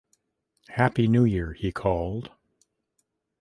[0.69, 2.31] “Happy New Year,” he called.